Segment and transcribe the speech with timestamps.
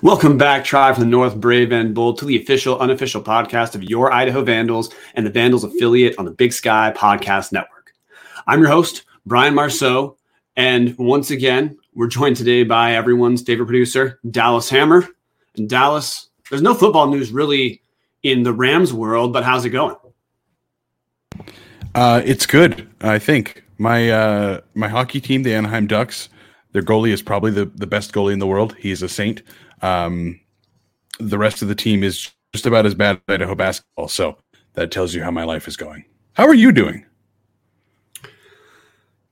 [0.00, 3.82] Welcome back, Tribe from the North, Brave and Bold, to the official, unofficial podcast of
[3.82, 7.92] your Idaho Vandals and the Vandals affiliate on the Big Sky Podcast Network.
[8.46, 10.16] I'm your host, Brian Marceau,
[10.54, 15.04] and once again, we're joined today by everyone's favorite producer, Dallas Hammer.
[15.56, 17.82] And Dallas, there's no football news really
[18.22, 19.96] in the Rams world, but how's it going?
[21.96, 23.64] Uh, it's good, I think.
[23.78, 26.28] My uh, my hockey team, the Anaheim Ducks,
[26.70, 28.76] their goalie is probably the, the best goalie in the world.
[28.78, 29.42] He's a saint.
[29.82, 30.40] Um,
[31.20, 34.08] the rest of the team is just about as bad at Idaho basketball.
[34.08, 34.38] So
[34.74, 36.04] that tells you how my life is going.
[36.34, 37.04] How are you doing?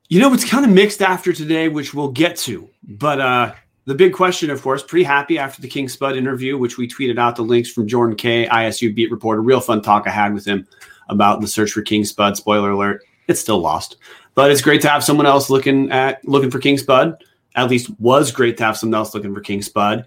[0.08, 2.68] You know, it's kind of mixed after today, which we'll get to.
[2.84, 3.54] But uh,
[3.86, 7.18] the big question, of course, pretty happy after the King Spud interview, which we tweeted
[7.18, 9.40] out the links from Jordan K, ISU beat reporter.
[9.40, 10.66] Real fun talk I had with him
[11.08, 12.36] about the search for King Spud.
[12.36, 13.96] Spoiler alert, it's still lost.
[14.34, 17.22] But it's great to have someone else looking at looking for King Spud.
[17.54, 20.04] At least was great to have someone else looking for King Spud.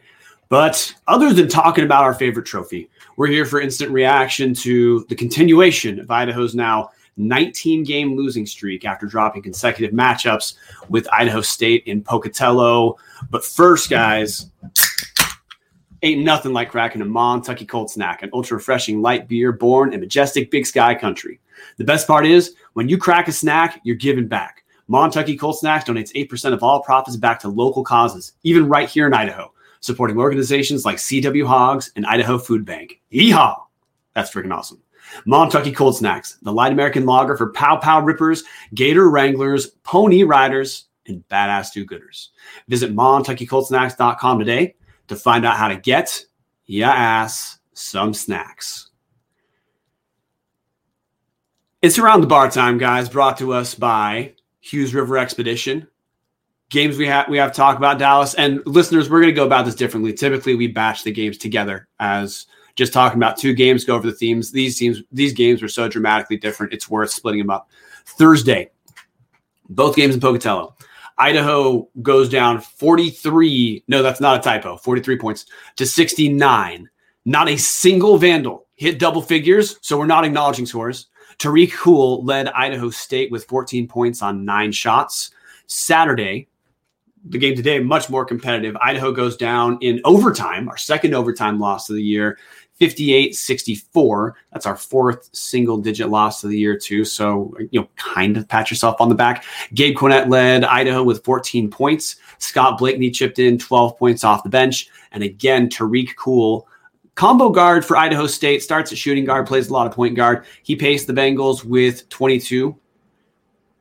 [0.49, 5.15] But other than talking about our favorite trophy, we're here for instant reaction to the
[5.15, 10.55] continuation of Idaho's now 19 game losing streak after dropping consecutive matchups
[10.89, 12.97] with Idaho State in Pocatello.
[13.29, 14.47] But first, guys,
[16.01, 19.99] ain't nothing like cracking a Montucky Cold Snack, an ultra refreshing light beer born in
[19.99, 21.39] majestic Big Sky country.
[21.77, 24.63] The best part is when you crack a snack, you're giving back.
[24.89, 29.05] Montucky Cold Snacks donates 8% of all profits back to local causes, even right here
[29.05, 33.01] in Idaho supporting organizations like CW Hogs and Idaho Food Bank.
[33.11, 33.55] Yeehaw!
[34.13, 34.81] That's freaking awesome.
[35.25, 40.85] Montucky Cold Snacks, the light American lager for pow pow rippers, gator wranglers, pony riders,
[41.07, 42.27] and badass do gooders.
[42.67, 44.75] Visit MontuckyColdSnacks.com today
[45.07, 46.23] to find out how to get
[46.65, 48.89] ya ass some snacks.
[51.81, 55.87] It's around the bar time, guys, brought to us by Hughes River Expedition,
[56.69, 59.09] games we have we have talk about Dallas and listeners.
[59.09, 60.13] We're going to go about this differently.
[60.13, 63.83] Typically, we batch the games together as just talking about two games.
[63.83, 64.51] Go over the themes.
[64.51, 66.73] These teams, these games were so dramatically different.
[66.73, 67.69] It's worth splitting them up.
[68.05, 68.71] Thursday,
[69.69, 70.75] both games in Pocatello.
[71.17, 73.83] Idaho goes down 43.
[73.89, 74.77] No, that's not a typo.
[74.77, 76.89] 43 points to 69.
[77.25, 81.07] Not a single Vandal hit double figures, so we're not acknowledging scores.
[81.37, 85.31] Tarik Cool led Idaho State with 14 points on nine shots.
[85.67, 86.48] Saturday,
[87.25, 88.75] the game today much more competitive.
[88.77, 92.37] Idaho goes down in overtime, our second overtime loss of the year,
[92.75, 94.35] 58 64.
[94.53, 97.03] That's our fourth single digit loss of the year, too.
[97.03, 99.43] So, you know, kind of pat yourself on the back.
[99.73, 102.15] Gabe Quinnett led Idaho with 14 points.
[102.37, 104.89] Scott Blakeney chipped in 12 points off the bench.
[105.11, 106.67] And again, Tarik Cool,
[107.15, 110.45] combo guard for Idaho State, starts at shooting guard, plays a lot of point guard.
[110.63, 112.77] He paced the Bengals with 22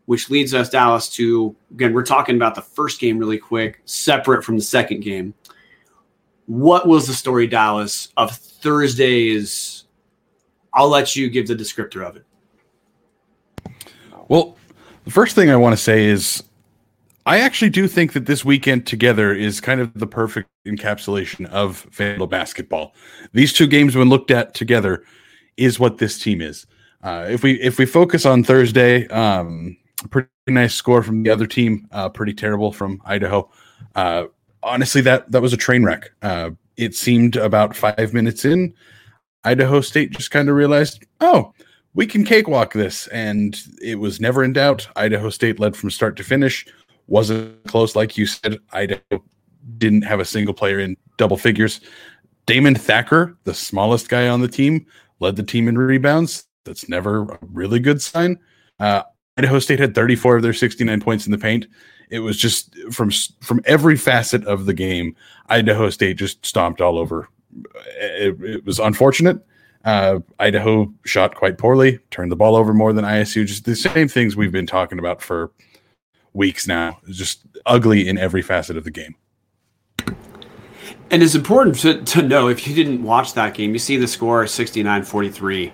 [0.08, 4.42] which leads us, Dallas, to again, we're talking about the first game really quick, separate
[4.42, 5.34] from the second game.
[6.46, 9.84] What was the story, Dallas, of Thursday's?
[10.72, 12.24] I'll let you give the descriptor of it.
[14.28, 14.56] Well,
[15.04, 16.42] the first thing I want to say is
[17.26, 21.82] I actually do think that this weekend together is kind of the perfect encapsulation of
[21.90, 22.94] Vandal basketball.
[23.34, 25.04] These two games, when looked at together,
[25.58, 26.66] is what this team is.
[27.02, 29.76] Uh, if we if we focus on Thursday, um,
[30.10, 31.88] pretty nice score from the other team.
[31.92, 33.50] Uh, pretty terrible from Idaho.
[33.94, 34.24] Uh,
[34.62, 36.10] honestly, that that was a train wreck.
[36.22, 38.72] Uh, it seemed about five minutes in,
[39.44, 41.52] Idaho State just kind of realized, oh,
[41.94, 44.88] we can cakewalk this, and it was never in doubt.
[44.94, 46.66] Idaho State led from start to finish.
[47.06, 48.58] Wasn't close, like you said.
[48.72, 49.22] Idaho
[49.78, 51.80] didn't have a single player in double figures.
[52.46, 54.86] Damon Thacker, the smallest guy on the team,
[55.20, 56.46] led the team in rebounds.
[56.64, 58.38] That's never a really good sign.
[58.78, 59.02] Uh,
[59.38, 61.66] Idaho State had 34 of their 69 points in the paint.
[62.10, 65.14] It was just from from every facet of the game.
[65.48, 67.28] Idaho State just stomped all over.
[68.00, 69.44] It, it was unfortunate.
[69.84, 73.46] Uh, Idaho shot quite poorly, turned the ball over more than ISU.
[73.46, 75.52] Just the same things we've been talking about for
[76.32, 76.98] weeks now.
[77.08, 79.14] Just ugly in every facet of the game.
[81.10, 84.08] And it's important to, to know if you didn't watch that game, you see the
[84.08, 85.72] score 69 43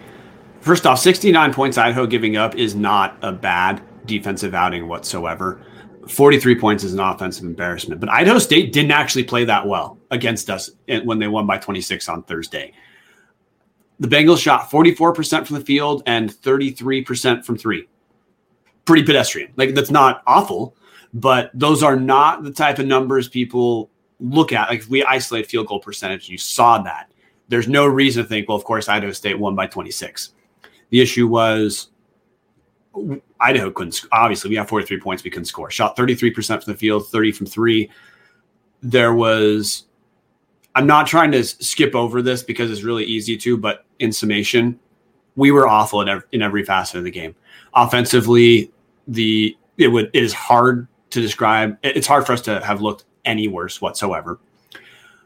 [0.65, 5.61] First off, 69 points Idaho giving up is not a bad defensive outing whatsoever.
[6.09, 10.49] 43 points is an offensive embarrassment, but Idaho State didn't actually play that well against
[10.49, 10.71] us
[11.05, 12.73] when they won by 26 on Thursday.
[14.01, 17.87] the Bengals shot 44% from the field and 33% from three.
[18.87, 19.53] Pretty pedestrian.
[19.57, 20.75] Like that's not awful,
[21.13, 24.71] but those are not the type of numbers people look at.
[24.71, 27.13] Like if we isolate field goal percentage, you saw that.
[27.49, 30.31] There's no reason to think, well, of course, Idaho State won by 26.
[30.95, 31.89] The issue was
[33.41, 34.01] Idaho couldn't.
[34.13, 35.25] Obviously, we have 43 points.
[35.25, 35.69] We couldn't score.
[35.69, 37.91] Shot 33% from the field, 30 from three.
[38.81, 39.87] There was.
[40.77, 44.79] I'm not trying to skip over this because it's really easy to, but in summation,
[45.35, 47.35] we were awful in every, in every facet of the game.
[47.75, 48.71] Offensively,
[49.09, 51.77] the it would it is hard to describe.
[51.83, 54.39] It's hard for us to have looked any worse whatsoever.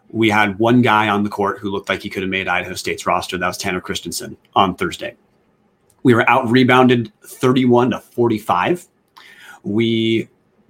[0.09, 2.73] We had one guy on the court who looked like he could have made Idaho
[2.73, 3.37] State's roster.
[3.37, 5.15] That was Tanner Christensen on Thursday.
[6.09, 8.89] We were out rebounded 31 to 45.
[9.63, 10.27] We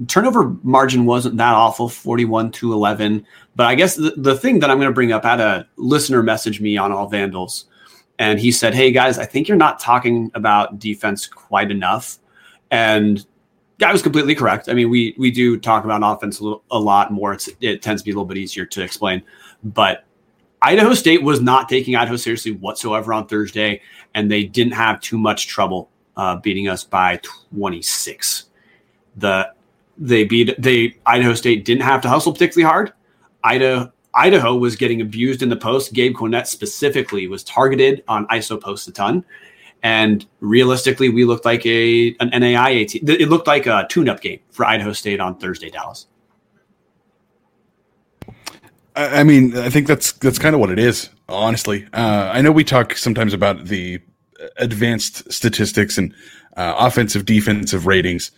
[0.09, 3.27] turnover margin wasn't that awful 41 to 11
[3.57, 5.69] but i guess the, the thing that i'm going to bring up I had a
[5.77, 7.67] listener message me on all vandals
[8.21, 12.19] and he said hey guys i think you're not talking about defense quite enough.
[12.71, 13.25] And
[13.79, 14.69] guy was completely correct.
[14.69, 17.33] I mean we we do talk about offense a, little, a lot more.
[17.33, 19.23] It's, it tends to be a little bit easier to explain.
[19.63, 20.05] But
[20.63, 23.81] idaho state was not taking idaho seriously whatsoever on thursday
[24.15, 27.17] and they didn't have too much trouble uh, beating us by
[27.53, 28.47] 26
[29.17, 29.53] the
[29.99, 32.93] they beat they Idaho State didn't have to hustle particularly hard.
[33.43, 35.93] Idaho Idaho was getting abused in the post.
[35.93, 39.25] Gabe Quinnett specifically was targeted on ISO post a ton.
[39.83, 43.05] And realistically, we looked like a an NAIA team.
[43.07, 46.07] It looked like a tune-up game for Idaho State on Thursday, Dallas.
[48.99, 51.11] I mean, I think that's that's kind of what it is.
[51.29, 54.01] Honestly, uh, I know we talk sometimes about the
[54.57, 56.15] advanced statistics and
[56.57, 58.33] uh, offensive defensive ratings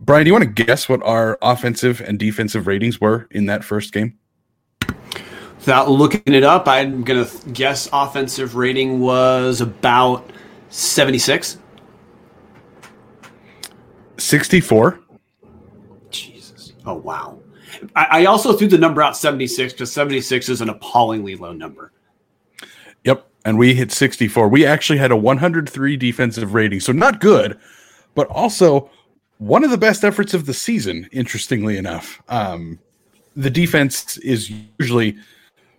[0.00, 3.64] Brian, do you want to guess what our offensive and defensive ratings were in that
[3.64, 4.16] first game?
[5.58, 10.30] Without looking it up, I'm going to guess offensive rating was about
[10.70, 11.58] 76.
[14.18, 15.00] 64.
[16.10, 16.72] Jesus.
[16.86, 17.40] Oh, wow.
[17.94, 21.92] I, also threw the number out 76 because 76 is an appallingly low number.
[23.04, 23.26] Yep.
[23.44, 24.48] And we hit 64.
[24.48, 26.80] We actually had a 103 defensive rating.
[26.80, 27.58] So not good,
[28.14, 28.90] but also
[29.38, 32.22] one of the best efforts of the season, interestingly enough.
[32.28, 32.78] Um,
[33.36, 35.16] the defense is usually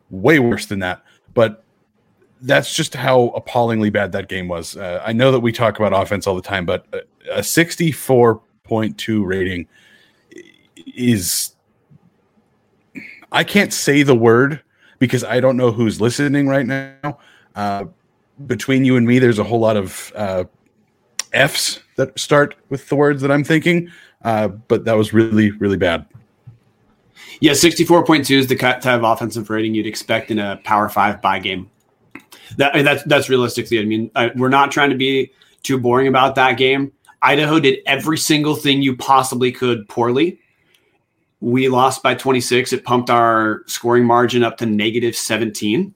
[0.09, 1.03] way worse than that,
[1.33, 1.63] but
[2.41, 4.77] that's just how appallingly bad that game was.
[4.77, 9.25] Uh, I know that we talk about offense all the time, but a, a 64.2
[9.25, 9.67] rating
[10.95, 11.53] is.
[13.31, 14.61] I can't say the word
[14.99, 17.19] because I don't know who's listening right now.
[17.55, 17.85] Uh,
[18.47, 20.43] between you and me, there's a whole lot of uh,
[21.33, 23.91] F's that start with the words that I'm thinking.
[24.23, 26.05] Uh, but that was really, really bad.
[27.41, 31.39] Yeah, 64.2 is the type of offensive rating you'd expect in a Power Five buy
[31.39, 31.69] game.
[32.57, 33.79] That, that's that's realistically.
[33.79, 35.31] I mean, I, we're not trying to be
[35.63, 36.91] too boring about that game.
[37.21, 40.39] Idaho did every single thing you possibly could poorly.
[41.41, 42.74] We lost by 26.
[42.74, 45.94] It pumped our scoring margin up to negative 17.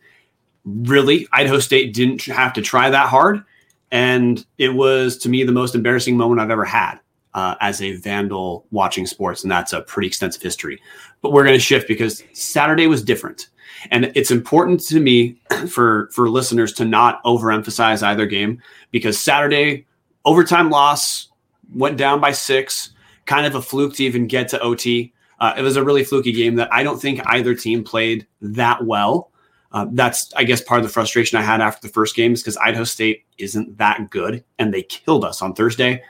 [0.65, 3.43] Really, Idaho State didn't have to try that hard.
[3.91, 6.99] And it was, to me, the most embarrassing moment I've ever had
[7.33, 9.43] uh, as a vandal watching sports.
[9.43, 10.81] And that's a pretty extensive history.
[11.21, 13.49] But we're going to shift because Saturday was different.
[13.91, 15.37] And it's important to me
[15.69, 19.85] for, for listeners to not overemphasize either game because Saturday,
[20.25, 21.29] overtime loss,
[21.73, 22.91] went down by six,
[23.25, 25.12] kind of a fluke to even get to OT.
[25.43, 28.85] Uh, it was a really fluky game that I don't think either team played that
[28.85, 29.29] well.
[29.73, 32.41] Uh, that's, I guess, part of the frustration I had after the first game is
[32.41, 36.01] because Idaho State isn't that good and they killed us on Thursday.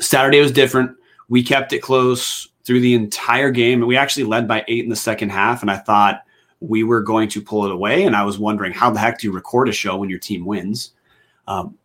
[0.00, 0.90] Saturday was different.
[1.28, 3.78] We kept it close through the entire game.
[3.78, 5.62] And we actually led by eight in the second half.
[5.62, 6.24] And I thought
[6.58, 8.02] we were going to pull it away.
[8.02, 10.44] And I was wondering, how the heck do you record a show when your team
[10.44, 10.94] wins?
[11.46, 11.78] Um,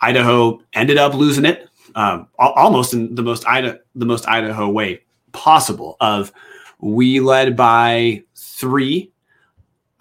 [0.00, 5.03] Idaho ended up losing it um, almost in the most Idaho, the most Idaho way
[5.34, 5.98] possible.
[6.00, 6.32] Of
[6.78, 9.12] we led by three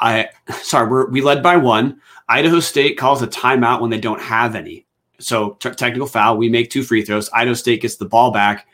[0.03, 0.29] I
[0.61, 2.01] sorry, we're, we led by one.
[2.27, 4.85] Idaho State calls a timeout when they don't have any.
[5.19, 6.37] So t- technical foul.
[6.37, 7.29] We make two free throws.
[7.33, 8.67] Idaho State gets the ball back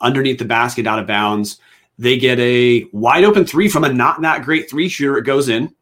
[0.00, 1.58] underneath the basket, out of bounds.
[1.98, 5.18] They get a wide open three from a not that great three shooter.
[5.18, 5.74] It goes in.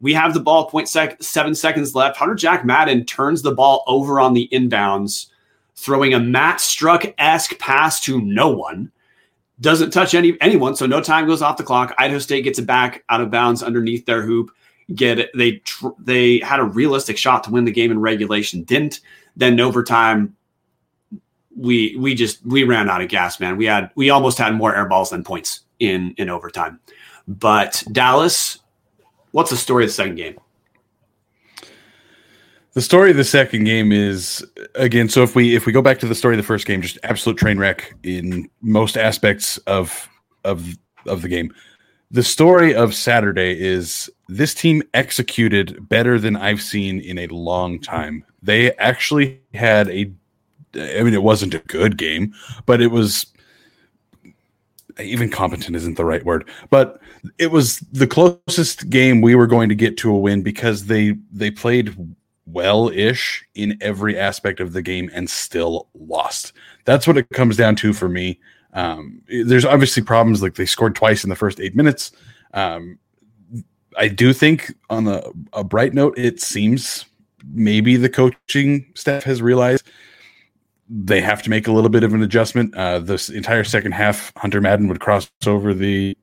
[0.00, 2.16] We have the ball, point sec- seven seconds left.
[2.16, 5.28] Hunter Jack Madden turns the ball over on the inbounds,
[5.76, 8.90] throwing a Matt Struck esque pass to no one
[9.60, 11.94] doesn't touch any anyone, so no time goes off the clock.
[11.98, 14.50] Idaho State gets it back out of bounds underneath their hoop.
[14.94, 15.30] Get it?
[15.34, 19.00] They tr- they had a realistic shot to win the game in regulation, didn't.
[19.36, 20.36] Then overtime,
[21.56, 23.56] we we just we ran out of gas, man.
[23.56, 26.80] We had we almost had more air balls than points in in overtime.
[27.28, 28.58] But Dallas,
[29.32, 30.38] what's the story of the second game?
[32.72, 34.46] The story of the second game is
[34.76, 35.08] again.
[35.08, 36.98] So if we if we go back to the story of the first game, just
[37.02, 40.08] absolute train wreck in most aspects of
[40.44, 41.52] of of the game.
[42.12, 47.80] The story of Saturday is this team executed better than I've seen in a long
[47.80, 48.24] time.
[48.42, 50.12] They actually had a
[50.74, 52.34] I mean it wasn't a good game,
[52.66, 53.26] but it was
[55.00, 57.00] even competent isn't the right word, but
[57.38, 61.16] it was the closest game we were going to get to a win because they
[61.32, 61.96] they played
[62.52, 66.52] well-ish in every aspect of the game and still lost.
[66.84, 68.40] That's what it comes down to for me.
[68.72, 72.12] Um, there's obviously problems like they scored twice in the first eight minutes.
[72.54, 72.98] Um,
[73.96, 77.04] I do think on a, a bright note, it seems
[77.52, 79.84] maybe the coaching staff has realized
[80.88, 82.74] they have to make a little bit of an adjustment.
[82.76, 86.16] Uh, this entire second half, Hunter Madden would cross over the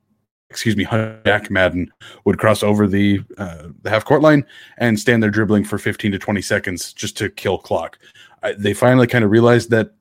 [0.50, 0.86] excuse me,
[1.26, 1.92] Jack Madden
[2.26, 4.46] would cross over the uh, the half court line
[4.78, 7.98] and stand there dribbling for 15 to 20 seconds just to kill clock.
[8.44, 9.92] I, they finally kind of realized that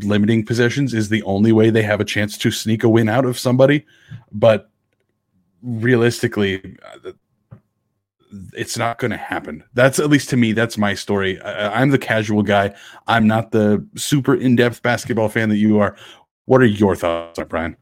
[0.00, 3.24] limiting possessions is the only way they have a chance to sneak a win out
[3.24, 3.86] of somebody,
[4.32, 4.70] but
[5.62, 7.12] realistically, uh,
[8.52, 9.64] it's not going to happen.
[9.74, 10.52] That's at least to me.
[10.52, 11.40] That's my story.
[11.40, 12.74] I, I'm the casual guy.
[13.06, 15.96] I'm not the super in depth basketball fan that you are.
[16.44, 17.76] What are your thoughts on Brian?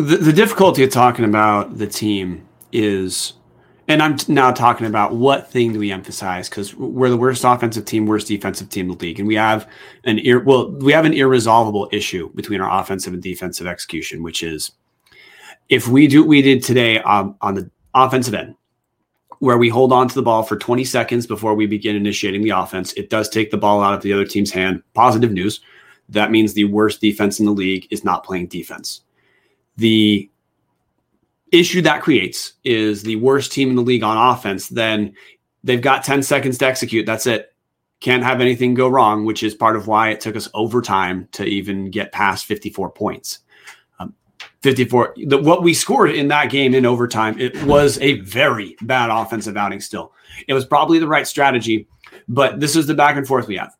[0.00, 3.34] The, the difficulty of talking about the team is
[3.88, 7.84] and I'm now talking about what thing do we emphasize because we're the worst offensive
[7.84, 9.70] team, worst defensive team in the league, and we have
[10.04, 14.42] an ir- well, we have an irresolvable issue between our offensive and defensive execution, which
[14.42, 14.72] is
[15.68, 18.56] if we do what we did today um, on the offensive end,
[19.38, 22.50] where we hold on to the ball for 20 seconds before we begin initiating the
[22.50, 24.82] offense, it does take the ball out of the other team's hand.
[24.94, 25.60] Positive news.
[26.08, 29.02] That means the worst defense in the league is not playing defense.
[29.76, 30.30] The
[31.52, 35.14] issue that creates is the worst team in the league on offense, then
[35.64, 37.06] they've got 10 seconds to execute.
[37.06, 37.54] That's it.
[38.00, 41.44] Can't have anything go wrong, which is part of why it took us overtime to
[41.44, 43.38] even get past 54 points.
[43.98, 44.14] Um,
[44.62, 49.10] 54, the, what we scored in that game in overtime, it was a very bad
[49.10, 50.12] offensive outing still.
[50.46, 51.88] It was probably the right strategy,
[52.28, 53.74] but this is the back and forth we have.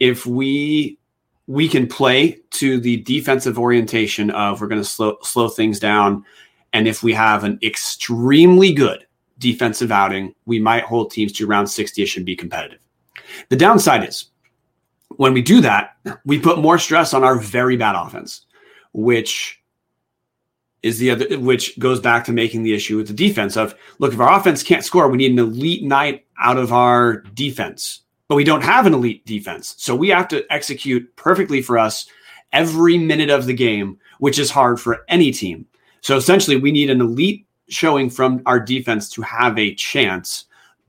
[0.00, 0.98] If we
[1.46, 6.24] we can play to the defensive orientation of we're going to slow slow things down.
[6.72, 9.06] And if we have an extremely good
[9.38, 12.80] defensive outing we might hold teams to around 60ish and be competitive.
[13.48, 14.26] The downside is
[15.16, 18.46] when we do that we put more stress on our very bad offense
[18.92, 19.60] which
[20.82, 24.12] is the other which goes back to making the issue with the defense of look
[24.12, 28.36] if our offense can't score we need an elite night out of our defense but
[28.36, 29.74] we don't have an elite defense.
[29.78, 32.08] So we have to execute perfectly for us
[32.52, 35.66] every minute of the game, which is hard for any team.
[36.00, 40.46] So essentially, we need an elite showing from our defense to have a chance,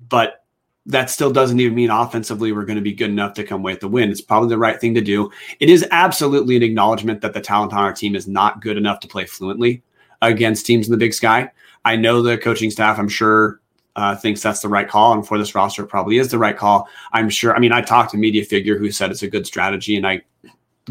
[0.09, 0.45] but
[0.85, 3.73] that still doesn't even mean offensively we're going to be good enough to come away
[3.73, 4.11] with the win.
[4.11, 5.31] It's probably the right thing to do.
[5.59, 8.99] It is absolutely an acknowledgement that the talent on our team is not good enough
[8.99, 9.81] to play fluently
[10.21, 11.49] against teams in the big sky.
[11.85, 13.61] I know the coaching staff, I'm sure,
[13.95, 16.57] uh, thinks that's the right call, and for this roster, it probably is the right
[16.57, 16.87] call.
[17.13, 17.55] I'm sure.
[17.55, 20.21] I mean, I talked to media figure who said it's a good strategy, and I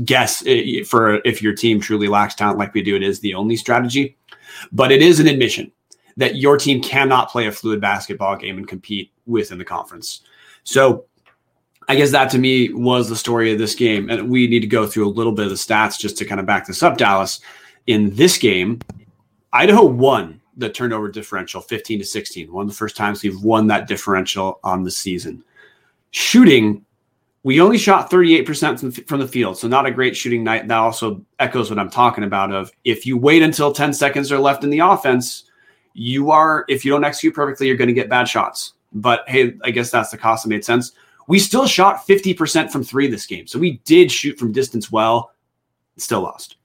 [0.05, 3.35] guess it, for if your team truly lacks talent like we do, it is the
[3.35, 4.17] only strategy.
[4.73, 5.71] But it is an admission
[6.17, 10.23] that your team cannot play a fluid basketball game and compete within the conference.
[10.63, 11.05] So
[11.89, 14.09] I guess that to me was the story of this game.
[14.11, 16.41] And we need to go through a little bit of the stats just to kind
[16.41, 17.41] of back this up, Dallas.
[17.87, 18.81] In this game,
[19.53, 22.53] Idaho won the turnover differential 15 to 16.
[22.53, 25.45] One of the first times we've won that differential on the season.
[26.11, 26.85] Shooting,
[27.43, 30.67] we only shot 38% from, the field, so not a great shooting night.
[30.69, 34.39] That also echoes what I'm talking about of if you wait until 10 seconds are
[34.39, 35.45] left in the offense,
[35.93, 38.73] you are if you don't execute perfectly, you're going to get bad shots.
[38.93, 40.93] But hey, I guess that's the cost that made sense.
[41.27, 43.47] We still shot 50% from 3 this game.
[43.47, 45.33] So we did shoot from distance well,
[45.97, 46.57] still lost.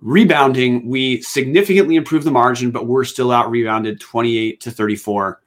[0.00, 5.40] Rebounding, we significantly improved the margin, but we're still out rebounded 28 to 34.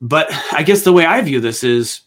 [0.00, 2.02] But I guess the way I view this is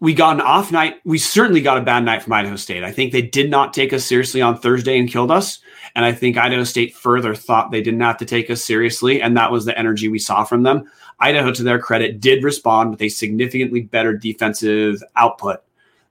[0.00, 0.96] we got an off night.
[1.04, 2.82] We certainly got a bad night from Idaho State.
[2.82, 5.60] I think they did not take us seriously on Thursday and killed us.
[5.94, 9.22] And I think Idaho State further thought they didn't have to take us seriously.
[9.22, 10.90] And that was the energy we saw from them.
[11.20, 15.62] Idaho, to their credit, did respond with a significantly better defensive output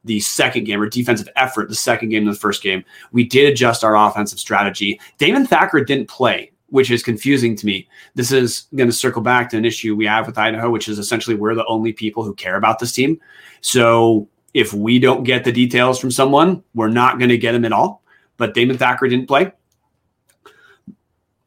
[0.03, 2.83] the second game or defensive effort the second game than the first game.
[3.11, 4.99] We did adjust our offensive strategy.
[5.17, 7.87] Damon Thacker didn't play, which is confusing to me.
[8.15, 10.97] This is going to circle back to an issue we have with Idaho, which is
[10.97, 13.19] essentially we're the only people who care about this team.
[13.61, 17.65] So if we don't get the details from someone, we're not going to get them
[17.65, 18.01] at all.
[18.37, 19.51] But Damon Thacker didn't play.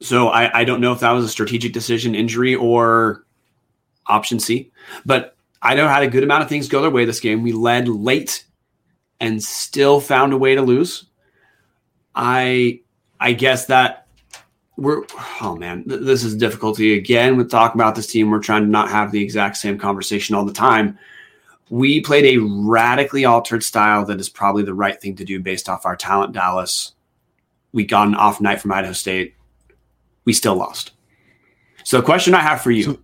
[0.00, 3.24] So I, I don't know if that was a strategic decision, injury, or
[4.06, 4.70] option C.
[5.06, 5.33] But
[5.64, 7.42] Idaho had a good amount of things go their way this game.
[7.42, 8.44] We led late
[9.18, 11.06] and still found a way to lose.
[12.14, 12.80] I
[13.18, 14.06] I guess that
[14.76, 15.04] we're
[15.40, 18.30] oh man, th- this is difficulty again with talking about this team.
[18.30, 20.98] We're trying to not have the exact same conversation all the time.
[21.70, 25.68] We played a radically altered style that is probably the right thing to do based
[25.68, 26.34] off our talent.
[26.34, 26.92] Dallas,
[27.72, 29.34] we got an off night from Idaho State.
[30.26, 30.92] We still lost.
[31.84, 32.98] So the question I have for you, so,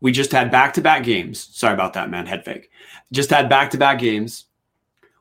[0.00, 1.48] we just had back to back games.
[1.52, 2.26] Sorry about that, man.
[2.26, 2.70] Head fake.
[3.12, 4.46] Just had back to back games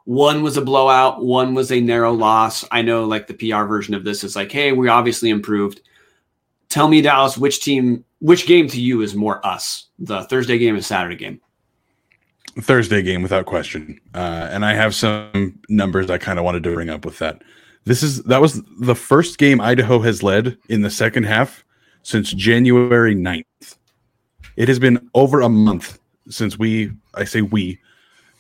[0.06, 2.64] one was a blowout, one was a narrow loss.
[2.72, 5.82] I know like the PR version of this is like, hey, we obviously improved.
[6.70, 9.88] Tell me, Dallas, which team, which game to you is more us?
[10.00, 11.42] The Thursday game or Saturday game?
[12.60, 14.00] Thursday game without question.
[14.14, 17.42] Uh, and I have some numbers I kind of wanted to bring up with that.
[17.86, 21.64] This is that was the first game Idaho has led in the second half
[22.04, 23.75] since January 9th.
[24.56, 27.80] It has been over a month since we, I say we,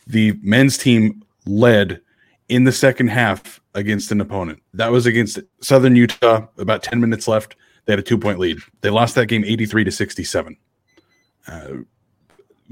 [0.07, 2.01] the men's team led
[2.49, 4.61] in the second half against an opponent.
[4.73, 7.55] That was against Southern Utah, about 10 minutes left.
[7.85, 8.59] They had a two point lead.
[8.81, 10.57] They lost that game 83 to 67.
[11.47, 11.67] Uh,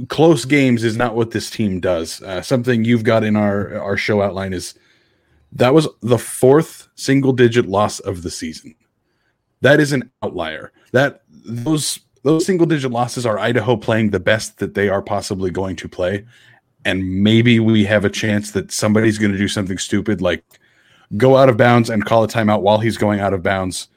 [0.08, 2.22] close games is not what this team does.
[2.22, 4.74] Uh, something you've got in our, our show outline is
[5.52, 8.74] that was the fourth single digit loss of the season.
[9.62, 10.72] That is an outlier.
[10.92, 15.52] That those those single digit losses are Idaho playing the best that they are possibly
[15.52, 16.26] going to play
[16.86, 20.44] and maybe we have a chance that somebody's going to do something stupid like
[21.18, 23.88] go out of bounds and call a timeout while he's going out of bounds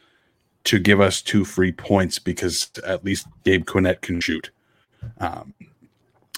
[0.64, 4.50] to give us two free points because at least Gabe Quinnett can shoot.
[5.18, 5.54] Um,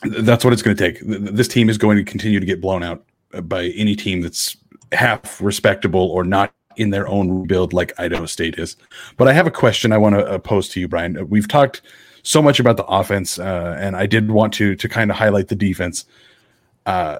[0.02, 1.00] that's what it's going to take.
[1.02, 3.04] This team is going to continue to get blown out
[3.44, 4.56] by any team that's
[4.92, 8.76] half respectable or not in their own rebuild like Idaho State is.
[9.16, 11.28] But I have a question I want to uh, pose to you, Brian.
[11.28, 11.82] We've talked
[12.22, 15.48] so much about the offense, uh, and I did want to to kind of highlight
[15.48, 16.04] the defense.
[16.86, 17.18] Uh,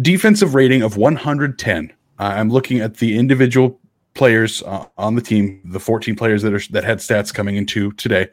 [0.00, 1.92] defensive rating of 110.
[2.18, 3.78] Uh, I'm looking at the individual
[4.14, 7.92] players uh, on the team, the 14 players that are that had stats coming into
[7.92, 8.28] today.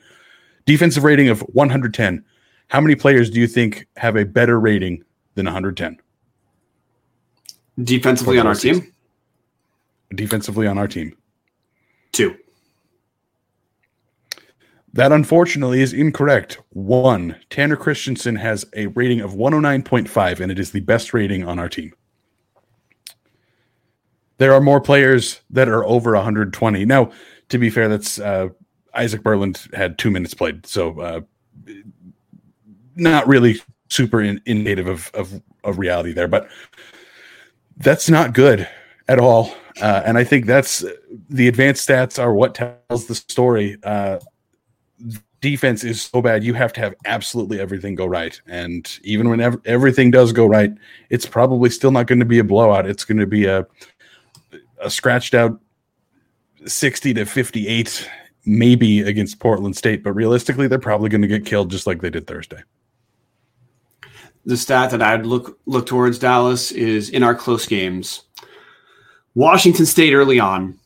[0.66, 2.24] Defensive rating of 110.
[2.68, 5.04] How many players do you think have a better rating
[5.36, 5.98] than 110?
[7.84, 8.94] Defensively on our team?
[10.14, 11.16] Defensively on our team.
[12.12, 12.36] Two.
[14.94, 16.60] That unfortunately is incorrect.
[16.70, 21.60] One, Tanner Christensen has a rating of 109.5, and it is the best rating on
[21.60, 21.94] our team.
[24.40, 26.86] There are more players that are over 120.
[26.86, 27.12] Now,
[27.50, 28.50] to be fair, that's uh,
[28.96, 31.22] Isaac Berland had two minutes played, so uh,
[32.96, 36.48] not really super in, indicative of, of, of reality there, but
[37.78, 38.68] that's not good
[39.08, 39.54] at all.
[39.82, 40.84] Uh, and I think that's
[41.30, 43.78] the advanced stats are what tells the story.
[43.84, 44.20] Uh,
[45.42, 48.40] defense is so bad you have to have absolutely everything go right.
[48.48, 50.72] And even when ev- everything does go right
[51.10, 52.86] it's probably still not going to be a blowout.
[52.86, 53.66] It's going to be a
[54.82, 55.60] a scratched out
[56.66, 58.10] 60 to 58
[58.46, 60.04] maybe against Portland State.
[60.04, 62.62] But realistically they're probably going to get killed just like they did Thursday.
[64.46, 68.24] The stat that I'd look look towards Dallas is in our close games
[69.36, 70.78] Washington State early on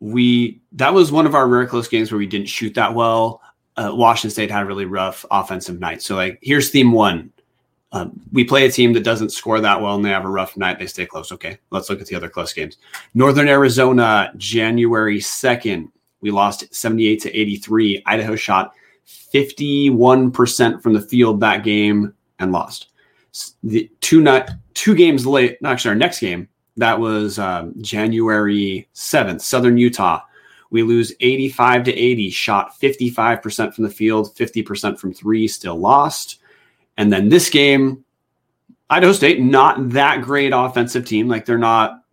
[0.00, 3.40] we that was one of our rare close games where we didn't shoot that well
[3.76, 6.02] uh, Washington State had a really rough offensive night.
[6.02, 7.32] So, like, here's theme one.
[7.92, 10.56] Um, we play a team that doesn't score that well and they have a rough
[10.56, 10.78] night.
[10.78, 11.30] They stay close.
[11.30, 12.78] Okay, let's look at the other close games.
[13.14, 18.02] Northern Arizona, January 2nd, we lost 78 to 83.
[18.06, 18.74] Idaho shot
[19.06, 22.88] 51% from the field that game and lost.
[23.62, 29.40] The two not two games late, actually our next game, that was um, January 7th,
[29.40, 30.20] Southern Utah.
[30.70, 36.40] We lose 85 to 80, shot 55% from the field, 50% from three, still lost.
[36.96, 38.04] And then this game,
[38.90, 41.28] Idaho State, not that great offensive team.
[41.28, 42.04] Like they're not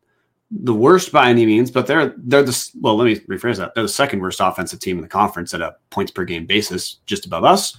[0.52, 2.97] the worst by any means, but they're they're the well.
[2.97, 3.74] Let me rephrase that.
[3.74, 6.97] They're the second worst offensive team in the conference at a points per game basis,
[7.06, 7.78] just above us.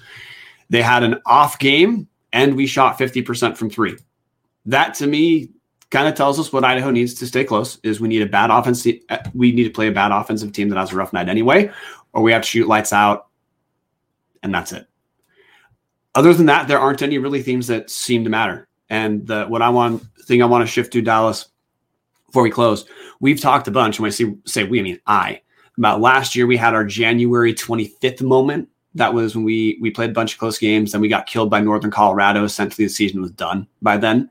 [0.70, 3.96] They had an off game, and we shot fifty percent from three.
[4.66, 5.50] That to me
[5.92, 8.50] kind of tells us what Idaho needs to stay close is we need a bad
[8.50, 8.84] offense.
[9.08, 11.70] Uh, we need to play a bad offensive team that has a rough night anyway,
[12.12, 13.28] or we have to shoot lights out,
[14.42, 14.86] and that's it.
[16.14, 18.68] Other than that, there aren't any really themes that seem to matter.
[18.88, 21.48] And the what I want thing I want to shift to Dallas
[22.26, 22.86] before we close,
[23.20, 24.00] we've talked a bunch.
[24.00, 25.42] When I say say we, I mean I
[25.76, 28.68] about last year we had our January 25th moment.
[28.94, 30.94] That was when we we played a bunch of close games.
[30.94, 32.44] and we got killed by Northern Colorado.
[32.44, 34.30] Essentially, the season was done by then.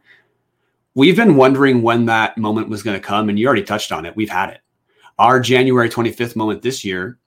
[0.93, 4.05] We've been wondering when that moment was going to come, and you already touched on
[4.05, 4.15] it.
[4.15, 4.59] We've had it.
[5.17, 7.17] Our January 25th moment this year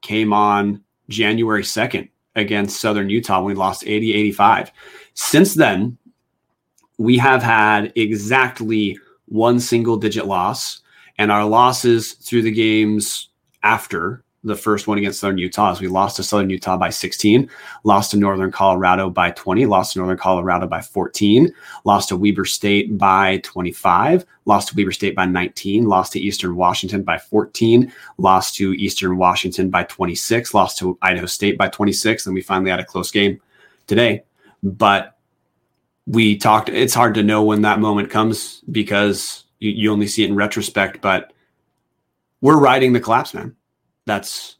[0.00, 4.72] came on January 2nd against Southern Utah when we lost 80 85.
[5.14, 5.98] Since then,
[6.98, 10.80] we have had exactly one single digit loss,
[11.18, 13.28] and our losses through the games
[13.62, 17.48] after the first one against Southern Utah as we lost to Southern Utah by 16,
[17.84, 21.52] lost to Northern Colorado by 20, lost to Northern Colorado by 14,
[21.84, 26.56] lost to Weber State by 25, lost to Weber State by 19, lost to Eastern
[26.56, 32.26] Washington by 14, lost to Eastern Washington by 26, lost to Idaho State by 26,
[32.26, 33.40] and we finally had a close game
[33.86, 34.24] today.
[34.64, 35.18] But
[36.06, 40.24] we talked, it's hard to know when that moment comes because you, you only see
[40.24, 41.32] it in retrospect, but
[42.40, 43.54] we're riding the collapse, man
[44.06, 44.56] that's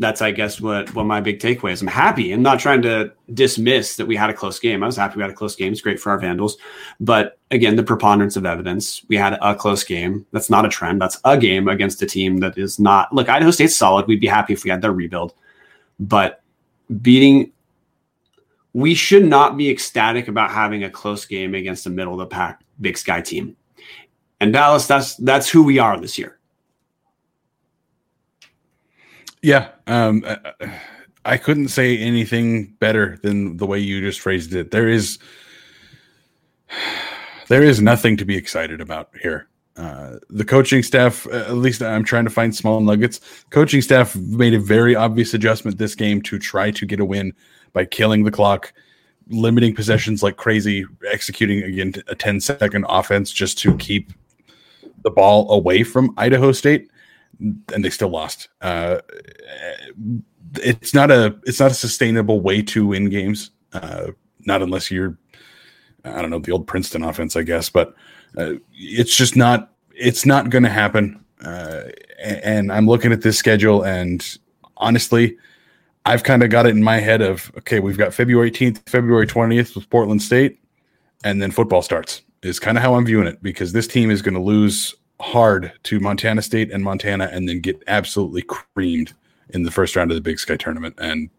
[0.00, 1.82] that's I guess what what my big takeaway is.
[1.82, 2.32] I'm happy.
[2.32, 4.82] I'm not trying to dismiss that we had a close game.
[4.82, 5.72] I was happy we had a close game.
[5.72, 6.56] It's great for our Vandals,
[6.98, 9.04] but again, the preponderance of evidence.
[9.08, 10.26] We had a close game.
[10.32, 11.02] That's not a trend.
[11.02, 13.12] That's a game against a team that is not.
[13.14, 14.06] Look, Idaho State's solid.
[14.06, 15.34] We'd be happy if we had their rebuild,
[16.00, 16.42] but
[17.02, 17.52] beating.
[18.72, 22.26] We should not be ecstatic about having a close game against a middle of the
[22.26, 23.56] pack Big Sky team.
[24.40, 26.39] And Dallas, that's that's who we are this year.
[29.42, 29.68] Yeah.
[29.86, 30.24] Um,
[31.24, 34.70] I couldn't say anything better than the way you just phrased it.
[34.70, 35.18] There is
[37.48, 39.48] there is nothing to be excited about here.
[39.76, 43.20] Uh, the coaching staff, at least I'm trying to find small nuggets.
[43.50, 47.32] Coaching staff made a very obvious adjustment this game to try to get a win
[47.72, 48.72] by killing the clock,
[49.28, 54.12] limiting possessions like crazy, executing again a 10 second offense just to keep
[55.02, 56.89] the ball away from Idaho State
[57.40, 58.48] and they still lost.
[58.60, 59.00] Uh,
[60.56, 63.50] it's not a it's not a sustainable way to win games.
[63.72, 64.08] Uh,
[64.40, 65.16] not unless you're
[66.04, 67.94] I don't know the old Princeton offense, I guess, but
[68.36, 71.22] uh, it's just not it's not going to happen.
[71.44, 71.82] Uh,
[72.22, 74.38] and I'm looking at this schedule, and
[74.76, 75.36] honestly,
[76.04, 79.26] I've kind of got it in my head of okay, we've got February 18th, February
[79.26, 80.58] 20th with Portland State,
[81.24, 82.22] and then football starts.
[82.42, 85.72] Is kind of how I'm viewing it because this team is going to lose hard
[85.84, 89.12] to Montana State and Montana and then get absolutely creamed
[89.50, 90.94] in the first round of the Big Sky tournament.
[90.98, 91.30] And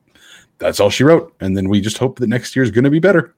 [0.59, 1.33] that's all she wrote.
[1.39, 3.33] And then we just hope that next year is going to be better.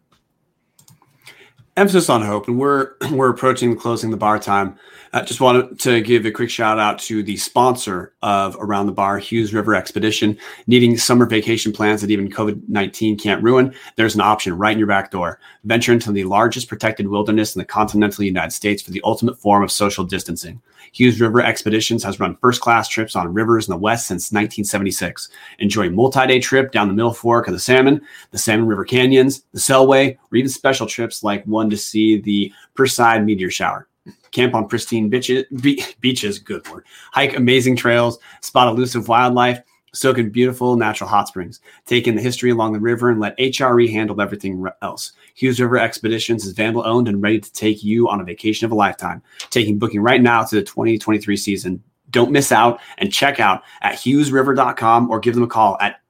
[1.76, 4.78] Emphasis on hope, and we're we're approaching closing the bar time.
[5.12, 8.92] I just wanted to give a quick shout out to the sponsor of Around the
[8.92, 10.38] Bar, Hughes River Expedition.
[10.68, 14.78] Needing summer vacation plans that even COVID 19 can't ruin, there's an option right in
[14.78, 15.40] your back door.
[15.64, 19.64] Venture into the largest protected wilderness in the continental United States for the ultimate form
[19.64, 20.62] of social distancing.
[20.92, 25.30] Hughes River Expeditions has run first class trips on rivers in the West since 1976.
[25.58, 28.86] Enjoy a multi day trip down the Middle Fork of the Salmon, the Salmon River
[28.86, 33.88] Canyons, the Selway, or even special trips like one to see the Perseid meteor shower
[34.32, 39.62] camp on pristine beaches, be- beaches, good word, hike amazing trails, spot elusive wildlife,
[39.94, 43.38] soak in beautiful natural hot springs, take in the history along the river, and let
[43.38, 45.14] HRE handle everything else.
[45.36, 48.72] Hughes River Expeditions is Vandal owned and ready to take you on a vacation of
[48.72, 49.22] a lifetime.
[49.52, 51.82] Taking booking right now to the 2023 season.
[52.10, 56.02] Don't miss out and check out at hughesriver.com or give them a call at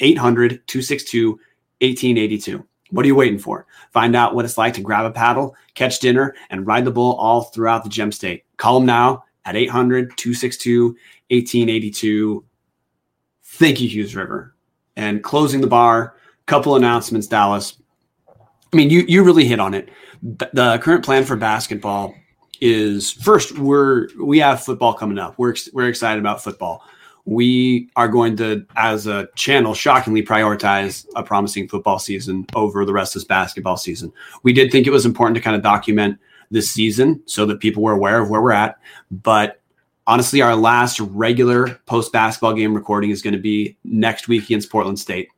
[0.00, 1.30] 800 262
[1.80, 2.66] 1882.
[2.90, 3.66] What are you waiting for?
[3.92, 7.14] Find out what it's like to grab a paddle, catch dinner, and ride the bull
[7.14, 8.44] all throughout the gem state.
[8.56, 10.88] Call them now at 800 262
[11.30, 12.44] 1882.
[13.44, 14.54] Thank you, Hughes River.
[14.96, 17.80] And closing the bar, couple announcements, Dallas.
[18.72, 19.88] I mean, you, you really hit on it.
[20.22, 22.14] The current plan for basketball
[22.60, 25.38] is first, we're we have football coming up.
[25.38, 26.82] We're, we're excited about football
[27.26, 32.92] we are going to, as a channel, shockingly prioritize a promising football season over the
[32.92, 34.12] rest of this basketball season.
[34.44, 36.18] We did think it was important to kind of document
[36.52, 38.78] this season so that people were aware of where we're at.
[39.10, 39.60] But
[40.06, 44.70] honestly, our last regular post basketball game recording is going to be next week against
[44.70, 45.28] Portland State.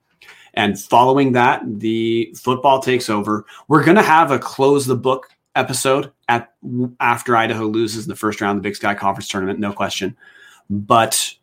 [0.53, 3.46] And following that, the football takes over.
[3.68, 6.53] We're going to have a close the book episode at
[7.01, 10.16] after Idaho loses in the first round of the Big Sky Conference tournament, no question.
[10.68, 11.35] But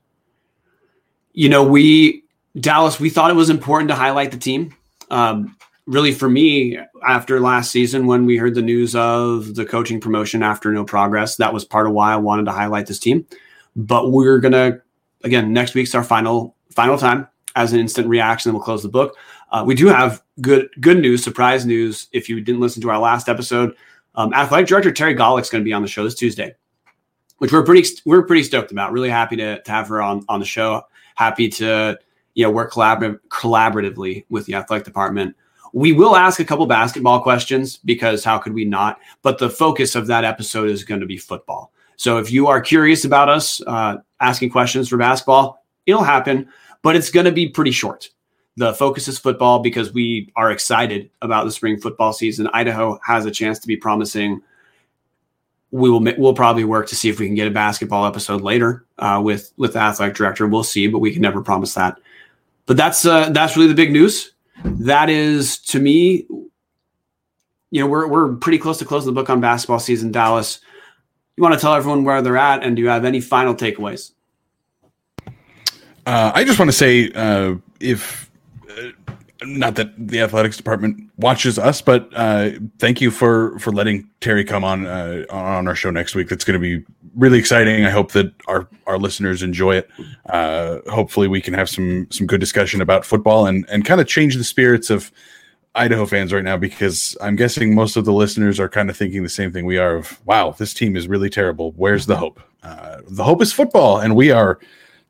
[1.36, 2.24] you know, we
[2.60, 4.74] Dallas, we thought it was important to highlight the team.
[5.12, 10.00] Um, really, for me, after last season, when we heard the news of the coaching
[10.00, 13.28] promotion after no progress, that was part of why I wanted to highlight this team.
[13.76, 14.80] But we're gonna
[15.24, 18.54] again next week's our final final time as an instant reaction.
[18.54, 19.18] We'll close the book.
[19.52, 22.08] Uh, we do have good good news, surprise news.
[22.14, 23.76] If you didn't listen to our last episode,
[24.16, 26.56] um, athletic director Terry Gawlik's going to be on the show this Tuesday,
[27.40, 28.94] which we're pretty we're pretty stoked about.
[28.94, 30.84] Really happy to, to have her on on the show
[31.16, 31.98] happy to
[32.36, 35.36] you know work collaborative, collaboratively with the athletic department.
[35.74, 39.00] We will ask a couple basketball questions because how could we not?
[39.24, 41.74] But the focus of that episode is going to be football.
[41.98, 46.48] So if you are curious about us uh, asking questions for basketball, it'll happen,
[46.82, 48.10] but it's going to be pretty short.
[48.58, 52.48] The focus is football because we are excited about the spring football season.
[52.54, 54.42] Idaho has a chance to be promising.
[55.76, 58.86] We will we'll probably work to see if we can get a basketball episode later
[58.98, 60.48] uh, with with the athletic director.
[60.48, 61.98] We'll see, but we can never promise that.
[62.66, 64.32] But that's uh, that's really the big news.
[64.64, 66.26] That is to me,
[67.72, 70.14] you know, we're we're pretty close to closing the book on basketball season.
[70.14, 70.62] Dallas,
[71.36, 74.12] you want to tell everyone where they're at, and do you have any final takeaways?
[76.06, 78.32] Uh, I just want to say, uh, if
[78.70, 78.92] uh,
[79.44, 84.44] not that the athletics department watches us, but uh, thank you for for letting Terry
[84.44, 86.30] come on uh, on our show next week.
[86.30, 87.86] That's going to be really exciting.
[87.86, 89.90] I hope that our our listeners enjoy it.
[90.28, 94.08] Uh, hopefully, we can have some some good discussion about football and and kind of
[94.08, 95.12] change the spirits of
[95.76, 99.24] Idaho fans right now because I'm guessing most of the listeners are kind of thinking
[99.24, 99.96] the same thing we are.
[99.96, 101.74] Of wow, this team is really terrible.
[101.74, 102.42] Where's the hope?
[102.64, 104.60] Uh, the hope is football, and we are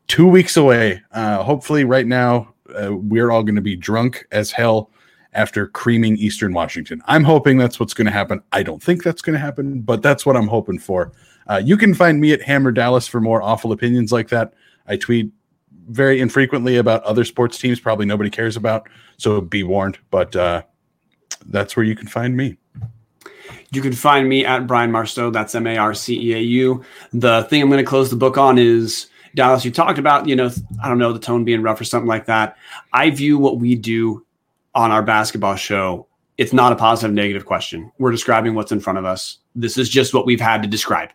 [0.08, 1.02] two weeks away.
[1.12, 4.90] Uh, hopefully, right now uh, we're all going to be drunk as hell
[5.36, 7.02] after creaming Eastern Washington.
[7.06, 8.42] I'm hoping that's what's going to happen.
[8.52, 11.12] I don't think that's going to happen, but that's what I'm hoping for.
[11.48, 14.54] Uh, you can find me at Hammer Dallas for more awful opinions like that.
[14.88, 15.32] I tweet
[15.90, 18.90] very infrequently about other sports teams, probably nobody cares about.
[19.18, 20.00] So be warned.
[20.10, 20.64] But uh,
[21.46, 22.58] that's where you can find me.
[23.72, 25.30] You can find me at Brian Marceau.
[25.30, 26.84] That's M A R C E A U.
[27.14, 30.36] The thing I'm going to close the book on is Dallas, you talked about, you
[30.36, 30.50] know,
[30.82, 32.58] I don't know, the tone being rough or something like that.
[32.94, 34.25] I view what we do
[34.76, 36.08] on our basketball show,
[36.38, 37.92] it's not a positive, negative question.
[37.98, 39.40] We're describing what's in front of us.
[39.56, 41.10] This is just what we've had to describe.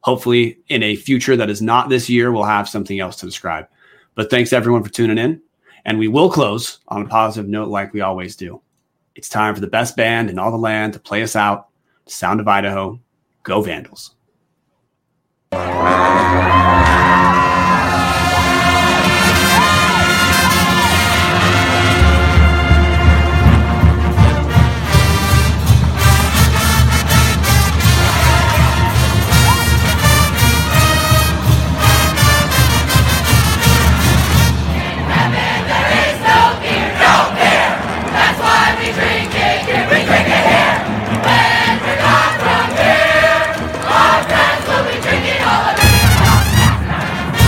[0.00, 3.66] Hopefully, in a future that is not this year, we'll have something else to describe.
[4.14, 5.42] But thanks everyone for tuning in.
[5.84, 8.60] And we will close on a positive note like we always do.
[9.14, 11.68] It's time for the best band in all the land to play us out.
[12.06, 12.98] Sound of Idaho.
[13.42, 14.14] Go Vandals.